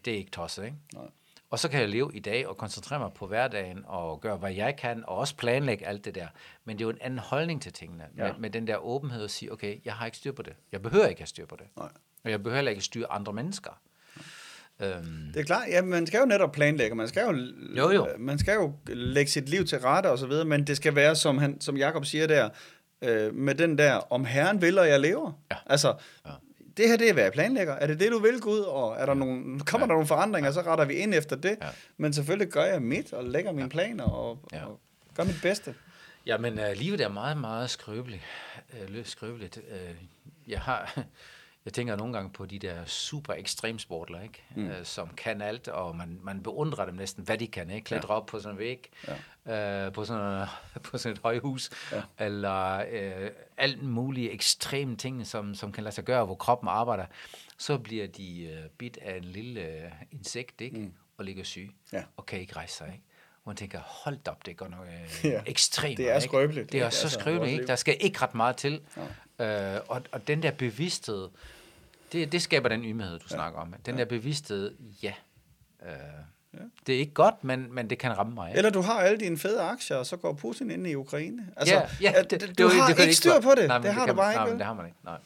det 0.05 0.13
er 0.13 0.17
ikke 0.17 0.31
tosset, 0.31 0.65
ikke? 0.65 0.77
Nej. 0.93 1.05
Og 1.49 1.59
så 1.59 1.69
kan 1.69 1.79
jeg 1.79 1.89
leve 1.89 2.11
i 2.13 2.19
dag 2.19 2.47
og 2.47 2.57
koncentrere 2.57 2.99
mig 2.99 3.11
på 3.15 3.27
hverdagen 3.27 3.83
og 3.85 4.21
gøre, 4.21 4.37
hvad 4.37 4.53
jeg 4.53 4.75
kan, 4.75 5.03
og 5.07 5.17
også 5.17 5.35
planlægge 5.35 5.87
alt 5.87 6.05
det 6.05 6.15
der. 6.15 6.27
Men 6.65 6.77
det 6.77 6.83
er 6.83 6.85
jo 6.85 6.89
en 6.89 6.97
anden 7.01 7.19
holdning 7.19 7.61
til 7.61 7.73
tingene, 7.73 8.03
ja. 8.17 8.23
med, 8.23 8.33
med 8.39 8.49
den 8.49 8.67
der 8.67 8.77
åbenhed 8.77 9.23
at 9.23 9.31
sige, 9.31 9.51
okay, 9.51 9.79
jeg 9.85 9.93
har 9.93 10.05
ikke 10.05 10.17
styr 10.17 10.31
på 10.31 10.41
det. 10.41 10.53
Jeg 10.71 10.81
behøver 10.81 11.07
ikke 11.07 11.21
have 11.21 11.27
styr 11.27 11.45
på 11.45 11.55
det. 11.55 11.65
Nej. 11.77 11.89
Og 12.23 12.31
jeg 12.31 12.43
behøver 12.43 12.55
heller 12.55 12.71
ikke 12.71 12.83
styre 12.83 13.11
andre 13.11 13.33
mennesker. 13.33 13.71
Øhm. 14.79 15.31
Det 15.33 15.39
er 15.39 15.43
klart, 15.43 15.67
ja, 15.69 15.81
man 15.81 16.07
skal 16.07 16.19
jo 16.19 16.25
netop 16.25 16.51
planlægge, 16.51 16.95
man 16.95 17.07
skal 17.07 17.23
jo, 17.23 17.33
jo, 17.75 17.91
jo. 17.91 18.07
man 18.19 18.39
skal 18.39 18.53
jo 18.53 18.73
lægge 18.87 19.31
sit 19.31 19.49
liv 19.49 19.65
til 19.65 19.79
rette 19.79 20.11
og 20.11 20.17
så 20.17 20.27
videre, 20.27 20.45
men 20.45 20.67
det 20.67 20.77
skal 20.77 20.95
være, 20.95 21.15
som, 21.15 21.37
han, 21.37 21.61
som 21.61 21.77
Jakob 21.77 22.05
siger 22.05 22.27
der, 22.27 22.49
øh, 23.03 23.35
med 23.35 23.55
den 23.55 23.77
der, 23.77 24.13
om 24.13 24.25
Herren 24.25 24.61
vil, 24.61 24.79
og 24.79 24.87
jeg 24.87 24.99
lever. 24.99 25.31
Ja. 25.51 25.57
Altså, 25.65 25.95
ja. 26.25 26.31
det 26.77 26.89
her, 26.89 26.97
det 26.97 27.09
er, 27.09 27.13
hvad 27.13 27.23
jeg 27.23 27.31
planlægger. 27.31 27.73
Er 27.73 27.87
det 27.87 27.99
det, 27.99 28.11
du 28.11 28.19
vil, 28.19 28.41
Gud? 28.41 28.59
Og 28.59 28.95
er 28.97 29.05
der 29.05 29.13
nogle, 29.13 29.59
kommer 29.59 29.87
ja. 29.87 29.89
der 29.89 29.93
nogle 29.93 30.07
forandringer, 30.07 30.51
så 30.51 30.61
retter 30.61 30.85
vi 30.85 30.93
ind 30.93 31.13
efter 31.13 31.35
det. 31.35 31.57
Ja. 31.61 31.67
Men 31.97 32.13
selvfølgelig 32.13 32.47
gør 32.47 32.63
jeg 32.63 32.81
mit, 32.81 33.13
og 33.13 33.23
lægger 33.23 33.51
mine 33.51 33.63
ja. 33.63 33.69
planer, 33.69 34.03
og, 34.03 34.39
ja. 34.53 34.65
og 34.65 34.79
gør 35.15 35.23
mit 35.23 35.39
bedste. 35.41 35.75
Ja, 36.25 36.37
men 36.37 36.59
uh, 36.59 36.65
livet 36.75 37.01
er 37.01 37.09
meget, 37.09 37.37
meget 37.37 37.69
skrøbeligt. 37.69 38.21
Uh, 38.73 39.05
skrøbeligt. 39.05 39.57
Uh, 39.57 40.51
jeg 40.51 40.59
har 40.59 41.03
jeg 41.65 41.73
tænker 41.73 41.95
nogle 41.95 42.13
gange 42.13 42.29
på 42.29 42.45
de 42.45 42.59
der 42.59 42.85
super 42.85 43.33
ekstremsportler, 43.33 44.21
ikke? 44.21 44.43
Mm. 44.55 44.67
Øh, 44.67 44.85
som 44.85 45.09
kan 45.17 45.41
alt, 45.41 45.67
og 45.67 45.95
man, 45.95 46.19
man 46.23 46.43
beundrer 46.43 46.85
dem 46.85 46.95
næsten, 46.95 47.23
hvad 47.23 47.37
de 47.37 47.47
kan. 47.47 47.69
Ikke? 47.69 47.85
Klatre 47.85 48.13
ja. 48.13 48.17
op 48.17 48.25
på 48.25 48.39
sådan 48.39 48.55
en 48.55 48.59
væg, 48.59 48.91
ja. 49.45 49.85
øh, 49.85 49.93
på, 49.93 50.05
sådan, 50.05 50.47
på 50.83 50.97
sådan 50.97 51.13
et 51.13 51.21
højhus, 51.23 51.69
ja. 51.91 52.01
eller 52.19 52.85
øh, 52.91 53.29
alt 53.57 53.83
mulige 53.83 54.31
ekstreme 54.31 54.95
ting, 54.95 55.27
som, 55.27 55.55
som 55.55 55.71
kan 55.71 55.83
lade 55.83 55.95
sig 55.95 56.03
gøre, 56.03 56.25
hvor 56.25 56.35
kroppen 56.35 56.69
arbejder. 56.69 57.05
Så 57.57 57.77
bliver 57.77 58.07
de 58.07 58.43
øh, 58.43 58.69
bit 58.77 58.97
af 59.01 59.17
en 59.17 59.23
lille 59.23 59.61
øh, 59.61 59.91
insekt, 60.11 60.61
ikke? 60.61 60.79
Mm. 60.79 60.93
og 61.17 61.25
ligger 61.25 61.43
syg, 61.43 61.71
ja. 61.93 62.03
og 62.17 62.25
kan 62.25 62.39
ikke 62.39 62.55
rejse 62.55 62.77
sig. 62.77 62.87
Ikke? 62.87 63.03
hvor 63.43 63.49
man 63.49 63.57
tænker, 63.57 63.79
hold 63.79 64.27
op, 64.27 64.45
det 64.45 64.57
går 64.57 64.67
noget 64.67 64.89
øh, 65.23 65.31
ja, 65.31 65.41
ekstremt. 65.45 65.97
Det 65.97 66.09
er 66.09 66.19
skrøbeligt. 66.19 66.71
Det 66.71 66.81
er, 66.81 66.89
så 66.89 67.03
altså, 67.05 67.19
skrøbeligt, 67.19 67.53
ikke? 67.53 67.67
Der 67.67 67.75
skal 67.75 67.97
ikke 67.99 68.21
ret 68.21 68.35
meget 68.35 68.57
til. 68.57 68.81
Ja. 68.97 69.01
Øh, 69.39 69.79
og, 69.87 70.01
og 70.11 70.27
den 70.27 70.43
der 70.43 70.51
bevidsthed, 70.51 71.29
det, 72.11 72.31
det 72.31 72.41
skaber 72.41 72.69
den 72.69 72.85
ydmyghed, 72.85 73.19
du 73.19 73.25
ja. 73.29 73.35
snakker 73.35 73.59
om. 73.59 73.73
Den 73.85 73.95
ja. 73.95 73.99
der 73.99 74.05
bevidsthed, 74.05 74.75
ja, 75.03 75.13
øh, 75.85 75.89
ja. 76.53 76.59
det 76.87 76.95
er 76.95 76.99
ikke 76.99 77.13
godt, 77.13 77.43
men, 77.43 77.73
men 77.75 77.89
det 77.89 77.97
kan 77.97 78.17
ramme 78.17 78.33
mig. 78.33 78.53
Eller 78.55 78.69
du 78.69 78.81
har 78.81 78.99
alle 78.99 79.19
dine 79.19 79.37
fede 79.37 79.61
aktier, 79.61 79.97
og 79.97 80.05
så 80.05 80.17
går 80.17 80.33
Putin 80.33 80.71
ind 80.71 80.87
i 80.87 80.95
Ukraine. 80.95 81.47
Altså, 81.57 81.75
ja, 81.75 81.87
ja, 82.01 82.21
det, 82.21 82.31
det, 82.31 82.57
du 82.57 82.63
det, 82.63 82.75
har 82.75 82.87
det, 82.87 82.99
ikke 82.99 83.13
styr 83.13 83.41
på 83.41 83.51
det. 83.55 83.67
Nej, 83.67 83.77
det, 83.77 83.85
det 83.85 83.93
har 83.93 84.07
du 84.07 84.13
bare 84.13 84.31
ikke. 84.31 84.45
Nej, 84.45 84.57
det 84.57 84.65
har 84.65 84.73
man 84.73 84.85
ikke. 84.85 84.97
Nej. 85.03 85.17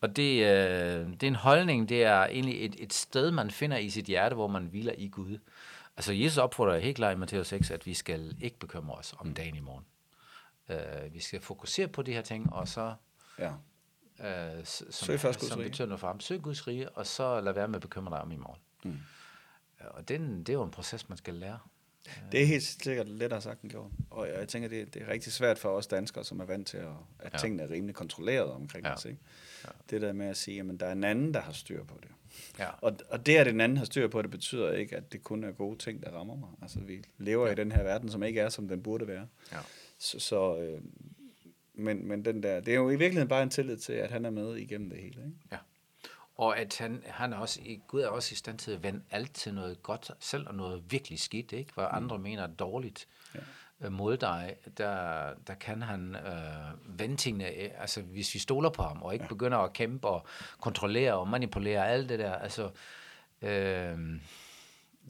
Og 0.00 0.16
det, 0.16 0.42
øh, 0.42 1.06
det 1.10 1.22
er 1.22 1.26
en 1.26 1.34
holdning, 1.34 1.88
det 1.88 2.04
er 2.04 2.26
egentlig 2.26 2.64
et, 2.64 2.74
et 2.78 2.92
sted, 2.92 3.30
man 3.30 3.50
finder 3.50 3.76
i 3.76 3.90
sit 3.90 4.04
hjerte, 4.04 4.34
hvor 4.34 4.46
man 4.46 4.64
hviler 4.64 4.92
i 4.98 5.08
Gud. 5.08 5.38
Altså 5.96 6.12
Jesus 6.12 6.38
opfordrer 6.38 6.78
helt 6.78 6.96
klart 6.96 7.16
i 7.16 7.18
Matthæus 7.18 7.48
6, 7.48 7.70
at 7.70 7.86
vi 7.86 7.94
skal 7.94 8.36
ikke 8.40 8.58
bekymre 8.58 8.94
os 8.94 9.14
om 9.18 9.34
dagen 9.34 9.56
i 9.56 9.60
morgen. 9.60 9.84
Uh, 10.68 11.14
vi 11.14 11.20
skal 11.20 11.40
fokusere 11.40 11.88
på 11.88 12.02
de 12.02 12.12
her 12.12 12.22
ting, 12.22 12.52
og 12.52 12.68
så 12.68 12.94
ja 13.40 13.52
øh, 14.24 14.64
som, 14.64 15.18
som 15.32 15.58
betyder 15.58 15.86
noget 15.86 16.00
for 16.00 16.06
ham. 16.06 16.20
Søg 16.20 16.42
Guds 16.42 16.66
rige, 16.66 16.88
og 16.88 17.06
så 17.06 17.40
lad 17.40 17.52
være 17.52 17.68
med 17.68 17.74
at 17.74 17.82
bekymre 17.82 18.10
dig 18.10 18.22
om 18.22 18.32
i 18.32 18.36
morgen. 18.36 18.60
Mm. 18.84 18.98
Og 19.80 20.08
det, 20.08 20.20
det 20.20 20.48
er 20.48 20.52
jo 20.52 20.62
en 20.62 20.70
proces, 20.70 21.08
man 21.08 21.18
skal 21.18 21.34
lære. 21.34 21.58
Det 22.32 22.42
er 22.42 22.46
helt 22.46 22.62
sikkert 22.62 23.08
lettere 23.08 23.40
sagt 23.40 23.62
end 23.62 23.70
gjort. 23.70 23.90
Og 24.10 24.28
jeg 24.28 24.48
tænker, 24.48 24.68
det, 24.68 24.94
det 24.94 25.02
er 25.02 25.08
rigtig 25.08 25.32
svært 25.32 25.58
for 25.58 25.68
os 25.68 25.86
danskere, 25.86 26.24
som 26.24 26.40
er 26.40 26.44
vant 26.44 26.66
til, 26.66 26.76
at, 26.76 26.88
at 27.18 27.32
ja. 27.32 27.38
tingene 27.38 27.62
er 27.62 27.70
rimelig 27.70 27.94
kontrolleret 27.94 28.52
omkring 28.52 28.86
ja. 28.86 28.92
os. 28.92 29.04
Ikke? 29.04 29.18
Ja. 29.64 29.68
Det 29.90 30.02
der 30.02 30.12
med 30.12 30.26
at 30.26 30.36
sige, 30.36 30.60
at 30.60 30.80
der 30.80 30.86
er 30.86 30.92
en 30.92 31.04
anden, 31.04 31.34
der 31.34 31.40
har 31.40 31.52
styr 31.52 31.84
på 31.84 31.98
det. 32.02 32.10
Ja. 32.58 32.68
Og, 32.80 32.96
og 33.08 33.26
det, 33.26 33.36
at 33.36 33.46
den 33.46 33.60
anden 33.60 33.78
har 33.78 33.84
styr 33.84 34.08
på 34.08 34.22
det, 34.22 34.30
betyder 34.30 34.72
ikke, 34.72 34.96
at 34.96 35.12
det 35.12 35.22
kun 35.22 35.44
er 35.44 35.52
gode 35.52 35.78
ting, 35.78 36.02
der 36.02 36.10
rammer 36.10 36.36
mig. 36.36 36.48
Altså, 36.62 36.80
vi 36.80 37.04
lever 37.18 37.46
ja. 37.46 37.52
i 37.52 37.54
den 37.54 37.72
her 37.72 37.82
verden, 37.82 38.08
som 38.08 38.22
ikke 38.22 38.40
er, 38.40 38.48
som 38.48 38.68
den 38.68 38.82
burde 38.82 39.06
være. 39.06 39.26
Ja. 39.52 39.58
Så, 39.98 40.18
så 40.18 40.56
øh, 40.56 40.80
men, 41.80 42.08
men 42.08 42.24
den 42.24 42.42
der, 42.42 42.60
det 42.60 42.72
er 42.72 42.76
jo 42.76 42.90
i 42.90 42.96
virkeligheden 42.96 43.28
bare 43.28 43.42
en 43.42 43.50
tillid 43.50 43.76
til, 43.76 43.92
at 43.92 44.10
han 44.10 44.24
er 44.24 44.30
med 44.30 44.56
igennem 44.56 44.90
det 44.90 44.98
hele. 44.98 45.22
Ikke? 45.24 45.38
Ja. 45.52 45.56
Og 46.36 46.58
at 46.58 46.78
han, 46.78 47.02
han 47.06 47.32
er 47.32 47.36
også, 47.36 47.60
Gud 47.86 48.00
er 48.00 48.08
også 48.08 48.32
i 48.32 48.36
stand 48.36 48.58
til 48.58 48.70
at 48.70 48.82
vende 48.82 49.02
alt 49.10 49.34
til 49.34 49.54
noget 49.54 49.82
godt, 49.82 50.10
selv 50.20 50.48
og 50.48 50.54
noget 50.54 50.82
virkelig 50.90 51.20
skidt, 51.20 51.52
ikke? 51.52 51.72
hvad 51.74 51.84
mm. 51.84 51.96
andre 51.96 52.18
mener 52.18 52.42
er 52.42 52.46
dårligt 52.46 53.08
ja. 53.34 53.40
Øh, 53.80 53.92
mod 53.92 54.16
dig, 54.16 54.56
der, 54.78 55.28
der 55.46 55.54
kan 55.54 55.82
han 55.82 56.16
øh, 56.16 56.98
vende 56.98 57.16
tingene, 57.16 57.56
øh, 57.56 57.70
altså 57.78 58.02
hvis 58.02 58.34
vi 58.34 58.38
stoler 58.38 58.70
på 58.70 58.82
ham, 58.82 59.02
og 59.02 59.12
ikke 59.12 59.24
ja. 59.24 59.28
begynder 59.28 59.58
at 59.58 59.72
kæmpe 59.72 60.08
og 60.08 60.26
kontrollere 60.60 61.14
og 61.14 61.28
manipulere 61.28 61.88
alt 61.88 62.08
det 62.08 62.18
der, 62.18 62.32
altså 62.32 62.70
øh, 63.42 63.98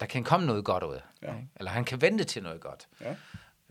der 0.00 0.06
kan 0.08 0.24
komme 0.24 0.46
noget 0.46 0.64
godt 0.64 0.84
ud. 0.84 1.00
Ja. 1.22 1.34
Ikke? 1.34 1.48
Eller 1.56 1.70
han 1.70 1.84
kan 1.84 2.00
vente 2.00 2.24
til 2.24 2.42
noget 2.42 2.60
godt. 2.60 2.88
Ja. 3.00 3.16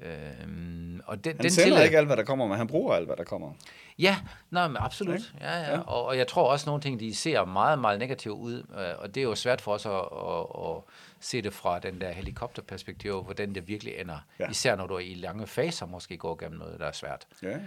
Øhm, 0.01 1.01
og 1.05 1.23
den, 1.23 1.35
han 1.35 1.43
den 1.43 1.51
sender 1.51 1.69
tillid, 1.69 1.85
ikke 1.85 1.97
alt, 1.97 2.07
hvad 2.07 2.17
der 2.17 2.23
kommer, 2.23 2.47
men 2.47 2.57
han 2.57 2.67
bruger 2.67 2.95
alt, 2.95 3.05
hvad 3.05 3.15
der 3.15 3.23
kommer. 3.23 3.53
Ja, 3.99 4.17
nej, 4.51 4.67
men 4.67 4.77
absolut. 4.79 5.33
Ja, 5.39 5.59
ja. 5.59 5.71
ja. 5.71 5.79
Og, 5.79 6.05
og 6.05 6.17
jeg 6.17 6.27
tror 6.27 6.51
også, 6.51 6.65
nogle 6.65 6.81
ting, 6.81 6.99
de 6.99 7.15
ser 7.15 7.45
meget, 7.45 7.79
meget 7.79 7.99
negativt 7.99 8.33
ud, 8.33 8.53
øh, 8.53 8.99
og 8.99 9.15
det 9.15 9.21
er 9.21 9.25
jo 9.25 9.35
svært 9.35 9.61
for 9.61 9.73
os 9.73 9.85
at, 9.85 9.91
at, 9.91 10.75
at 10.75 10.83
se 11.19 11.41
det 11.41 11.53
fra 11.53 11.79
den 11.79 12.01
der 12.01 12.11
helikopterperspektiv, 12.11 13.23
hvordan 13.23 13.55
det 13.55 13.67
virkelig 13.67 13.93
ender. 13.97 14.17
Ja. 14.39 14.49
Især 14.49 14.75
når 14.75 14.87
du 14.87 14.93
er 14.93 14.99
i 14.99 15.13
lange 15.13 15.47
faser 15.47 15.85
måske 15.85 16.17
går 16.17 16.35
gennem 16.35 16.59
noget, 16.59 16.79
der 16.79 16.85
er 16.85 16.91
svært. 16.91 17.27
Ja. 17.43 17.59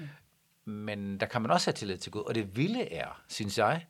Men 0.65 1.21
der 1.21 1.27
kan 1.27 1.43
man 1.43 1.51
også 1.51 1.67
have 1.67 1.75
tillid 1.75 1.99
til 1.99 2.13
Gud, 2.13 2.23
og 2.23 2.35
det 2.35 2.57
vilde 2.57 2.93
er, 2.93 3.23
synes 3.29 3.59
jeg, 3.59 3.85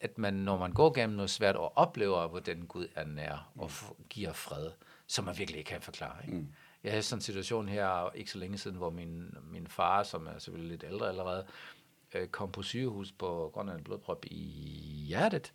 at 0.00 0.18
man, 0.18 0.34
når 0.34 0.58
man 0.58 0.72
går 0.72 0.94
gennem 0.94 1.16
noget 1.16 1.30
svært 1.30 1.56
og 1.56 1.78
oplever, 1.78 2.28
hvordan 2.28 2.62
Gud 2.68 2.86
er 2.94 3.04
nær 3.04 3.50
og 3.56 3.70
giver 4.10 4.32
fred, 4.32 4.70
som 5.06 5.24
man 5.24 5.38
virkelig 5.38 5.58
ikke 5.58 5.68
kan 5.68 5.80
forklare. 5.80 6.16
Ikke? 6.24 6.36
Mm 6.36 6.48
jeg 6.84 6.92
havde 6.92 7.02
sådan 7.02 7.18
en 7.18 7.22
situation 7.22 7.68
her 7.68 8.10
ikke 8.14 8.30
så 8.30 8.38
længe 8.38 8.58
siden, 8.58 8.76
hvor 8.76 8.90
min, 8.90 9.34
min 9.42 9.66
far, 9.66 10.02
som 10.02 10.26
er 10.26 10.38
selvfølgelig 10.38 10.70
lidt 10.70 10.84
ældre 10.92 11.08
allerede, 11.08 11.46
øh, 12.14 12.28
kom 12.28 12.52
på 12.52 12.62
sygehus 12.62 13.12
på 13.12 13.50
grund 13.54 13.70
af 13.70 13.74
en 13.74 13.84
blodprop 13.84 14.24
i 14.24 15.04
hjertet. 15.08 15.52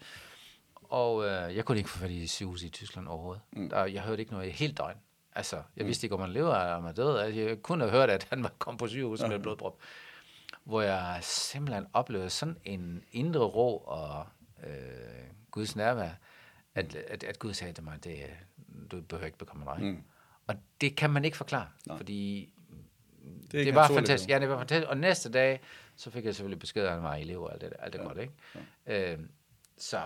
Og 0.84 1.26
øh, 1.26 1.56
jeg 1.56 1.66
kunne 1.66 1.78
ikke 1.78 1.90
få 1.90 1.98
fat 1.98 2.12
i 2.12 2.28
sygehus 2.28 2.64
i 2.64 2.70
Tyskland 2.70 3.08
overhovedet. 3.08 3.42
Mm. 3.52 3.70
Der, 3.70 3.86
jeg 3.86 4.02
hørte 4.02 4.20
ikke 4.20 4.34
noget 4.34 4.48
i 4.48 4.52
helt 4.52 4.78
døgn. 4.78 4.98
Altså, 5.36 5.56
jeg 5.56 5.84
mm. 5.84 5.88
vidste 5.88 6.06
ikke, 6.06 6.16
om 6.16 6.22
han 6.22 6.30
lever 6.30 6.56
eller 6.56 6.74
om 6.74 6.84
han 6.84 6.96
død. 6.96 7.18
Altså, 7.18 7.42
jeg 7.42 7.62
kunne 7.62 7.84
have 7.84 7.92
hørt, 7.92 8.10
at 8.10 8.28
han 8.30 8.44
var 8.44 8.52
kommet 8.60 8.80
på 8.80 8.88
sygehus 8.88 9.22
med 9.22 9.36
en 9.36 9.42
blodprop. 9.42 9.78
Hvor 10.64 10.82
jeg 10.82 11.20
simpelthen 11.22 11.88
oplevede 11.94 12.30
sådan 12.30 12.58
en 12.64 13.04
indre 13.12 13.40
ro 13.40 13.78
og 13.78 14.26
øh, 14.64 14.74
Guds 15.52 15.76
nærvær, 15.76 16.10
at, 16.76 16.96
at, 16.96 17.24
at 17.24 17.40
Gud 17.40 17.54
sagde 17.54 17.74
til 17.74 17.84
mig, 17.84 18.04
det, 18.04 18.18
du 18.92 19.02
behøver 19.02 19.26
ikke 19.26 19.38
bekymre 19.38 19.76
dig. 19.76 19.84
Mm. 19.84 20.04
Og 20.52 20.64
det 20.82 20.96
kan 20.96 21.10
man 21.10 21.26
ikke 21.26 21.38
forklare, 21.38 21.68
Nej. 21.88 21.98
fordi 21.98 22.54
det, 23.52 23.66
det 23.66 23.76
var 23.76 23.88
fantastisk. 23.88 24.30
Ja, 24.30 24.40
det 24.40 24.50
var 24.50 24.58
fantastisk. 24.58 24.90
Og 24.90 24.98
næste 24.98 25.32
dag, 25.32 25.62
så 25.96 26.12
fik 26.12 26.26
jeg 26.26 26.36
selvfølgelig 26.36 26.60
besked, 26.60 26.84
at 26.84 26.92
han 26.92 27.04
var 27.04 27.16
elev 27.16 27.44
og 27.44 27.54
alt 27.54 27.62
det, 27.62 27.74
alt 27.80 27.94
det 27.94 28.00
ja. 28.00 28.06
godt, 28.06 28.18
ikke? 28.18 28.34
Ja. 28.88 29.14
Øh, 29.14 29.20
så 29.78 30.02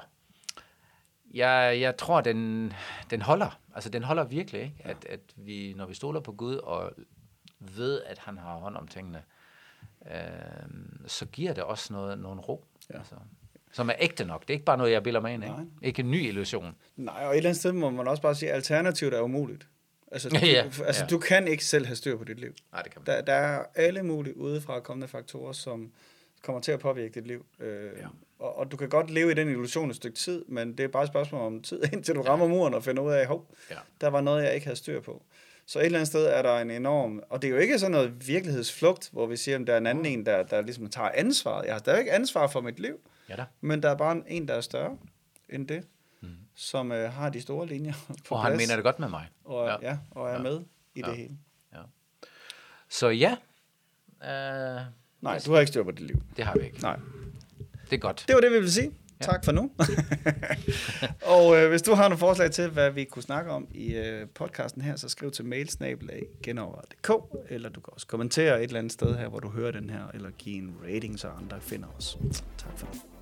jeg, 1.33 1.77
jeg 1.79 1.97
tror, 1.97 2.21
den, 2.21 2.73
den 3.09 3.21
holder. 3.21 3.59
Altså, 3.75 3.89
den 3.89 4.03
holder 4.03 4.23
virkelig, 4.23 4.61
ikke? 4.61 4.75
Ja. 4.85 4.89
At, 4.89 5.05
at 5.09 5.19
vi, 5.35 5.73
når 5.77 5.85
vi 5.85 5.93
stoler 5.93 6.19
på 6.19 6.31
Gud 6.31 6.55
og 6.55 6.91
ved, 7.59 8.01
at 8.01 8.17
han 8.17 8.37
har 8.37 8.55
hånd 8.55 8.77
om 8.77 8.87
tingene, 8.87 9.23
øh, 10.11 10.19
så 11.07 11.25
giver 11.25 11.53
det 11.53 11.63
også 11.63 11.93
noget, 11.93 12.19
nogen 12.19 12.39
ro. 12.39 12.65
Ja. 12.89 12.97
Altså, 12.97 13.15
som 13.71 13.89
er 13.89 13.93
ægte 13.99 14.25
nok. 14.25 14.41
Det 14.41 14.49
er 14.49 14.53
ikke 14.53 14.65
bare 14.65 14.77
noget, 14.77 14.91
jeg 14.91 15.03
bilder 15.03 15.19
mig 15.19 15.33
ind, 15.33 15.43
ikke? 15.43 15.55
Ikke 15.81 15.99
en 15.99 16.11
ny 16.11 16.27
illusion. 16.27 16.75
Nej, 16.95 17.25
og 17.25 17.31
et 17.31 17.37
eller 17.37 17.49
andet 17.49 17.59
sted 17.59 17.71
må 17.71 17.89
man 17.89 18.07
også 18.07 18.21
bare 18.21 18.35
sige, 18.35 18.49
at 18.49 18.55
alternativet 18.55 19.13
er 19.13 19.21
umuligt. 19.21 19.67
Altså, 20.15 20.29
du, 20.39 20.45
ja, 20.45 20.63
altså 20.85 21.03
ja. 21.03 21.07
du 21.07 21.19
kan 21.19 21.47
ikke 21.47 21.65
selv 21.65 21.85
have 21.85 21.95
styr 21.95 22.17
på 22.17 22.23
dit 22.23 22.39
liv. 22.39 22.53
Nej, 22.71 22.81
det 22.81 22.91
kan 22.91 23.01
man. 23.05 23.15
Der, 23.15 23.21
der 23.21 23.33
er 23.33 23.63
alle 23.75 24.03
mulige 24.03 24.37
udefra 24.37 24.79
kommende 24.79 25.07
faktorer, 25.07 25.51
som 25.53 25.91
kommer 26.41 26.61
til 26.61 26.71
at 26.71 26.79
påvirke 26.79 27.13
dit 27.13 27.27
liv. 27.27 27.45
Øh, 27.59 27.91
ja. 27.97 28.07
og, 28.39 28.57
og 28.57 28.71
du 28.71 28.77
kan 28.77 28.89
godt 28.89 29.09
leve 29.09 29.31
i 29.31 29.33
den 29.33 29.47
illusion 29.47 29.89
et 29.89 29.95
stykke 29.95 30.17
tid, 30.17 30.45
men 30.47 30.77
det 30.77 30.83
er 30.83 30.87
bare 30.87 31.03
et 31.03 31.09
spørgsmål 31.09 31.41
om 31.41 31.61
tid, 31.61 31.81
indtil 31.93 32.15
du 32.15 32.21
ja. 32.25 32.29
rammer 32.29 32.47
muren 32.47 32.73
og 32.73 32.83
finder 32.83 33.03
ud 33.03 33.11
af, 33.11 33.25
hov, 33.27 33.55
ja. 33.71 33.75
der 34.01 34.07
var 34.07 34.21
noget, 34.21 34.43
jeg 34.43 34.53
ikke 34.53 34.65
havde 34.65 34.77
styr 34.77 35.01
på. 35.01 35.23
Så 35.65 35.79
et 35.79 35.85
eller 35.85 35.99
andet 35.99 36.07
sted 36.07 36.25
er 36.25 36.41
der 36.41 36.59
en 36.59 36.71
enorm, 36.71 37.23
og 37.29 37.41
det 37.41 37.47
er 37.47 37.51
jo 37.51 37.57
ikke 37.57 37.79
sådan 37.79 37.91
noget 37.91 38.27
virkelighedsflugt, 38.27 39.09
hvor 39.11 39.25
vi 39.25 39.37
siger, 39.37 39.59
at 39.59 39.67
der 39.67 39.73
er 39.73 39.77
en 39.77 39.87
anden 39.87 40.05
en, 40.05 40.25
der, 40.25 40.43
der 40.43 40.61
ligesom 40.61 40.89
tager 40.89 41.11
ansvar. 41.13 41.63
Jeg 41.63 41.73
har 41.73 41.79
stadig 41.79 42.13
ansvar 42.13 42.47
for 42.47 42.61
mit 42.61 42.79
liv, 42.79 42.99
ja 43.29 43.35
da. 43.35 43.45
men 43.61 43.83
der 43.83 43.89
er 43.89 43.95
bare 43.95 44.21
en, 44.27 44.47
der 44.47 44.53
er 44.53 44.61
større 44.61 44.97
end 45.49 45.67
det 45.67 45.83
som 46.55 46.91
øh, 46.91 47.13
har 47.13 47.29
de 47.29 47.41
store 47.41 47.67
linjer 47.67 47.93
på 48.27 48.35
Og 48.35 48.41
plads, 48.41 48.43
han 48.43 48.57
mener 48.57 48.75
det 48.75 48.83
godt 48.83 48.99
med 48.99 49.09
mig. 49.09 49.27
Og, 49.43 49.67
ja. 49.67 49.89
ja 49.89 49.97
og 50.11 50.29
er 50.29 50.33
ja. 50.33 50.41
med 50.41 50.61
i 50.95 50.99
ja. 50.99 51.05
det 51.05 51.17
hele. 51.17 51.37
Ja. 51.73 51.79
Så 52.89 53.09
ja. 53.09 53.35
Uh, 54.21 54.81
Nej, 55.21 55.39
du 55.45 55.53
har 55.53 55.59
ikke 55.59 55.67
styr 55.67 55.83
på 55.83 55.91
dit 55.91 56.07
liv. 56.07 56.21
Det 56.37 56.45
har 56.45 56.53
vi 56.59 56.65
ikke. 56.65 56.81
Nej. 56.81 56.99
Det 57.89 57.93
er 57.93 57.97
godt. 57.97 58.23
Det 58.27 58.35
var 58.35 58.41
det, 58.41 58.51
vi 58.51 58.55
ville 58.55 58.71
sige. 58.71 58.91
Ja. 59.21 59.25
Tak 59.25 59.45
for 59.45 59.51
nu. 59.51 59.71
og 61.35 61.57
øh, 61.57 61.69
hvis 61.69 61.81
du 61.81 61.93
har 61.93 62.03
nogle 62.03 62.17
forslag 62.17 62.51
til, 62.51 62.69
hvad 62.69 62.91
vi 62.91 63.03
kunne 63.03 63.23
snakke 63.23 63.51
om 63.51 63.67
i 63.71 63.93
øh, 63.93 64.27
podcasten 64.29 64.81
her, 64.81 64.95
så 64.95 65.09
skriv 65.09 65.31
til 65.31 65.45
mailsnabelag.genover.dk 65.45 67.11
eller 67.49 67.69
du 67.69 67.81
kan 67.81 67.93
også 67.93 68.07
kommentere 68.07 68.57
et 68.57 68.63
eller 68.63 68.79
andet 68.79 68.93
sted 68.93 69.15
her, 69.15 69.27
hvor 69.27 69.39
du 69.39 69.49
hører 69.49 69.71
den 69.71 69.89
her, 69.89 70.07
eller 70.13 70.29
give 70.29 70.57
en 70.57 70.75
rating, 70.83 71.19
så 71.19 71.27
andre 71.27 71.61
finder 71.61 71.87
os. 71.97 72.17
Tak 72.57 72.77
for 72.77 72.87
nu. 72.93 73.14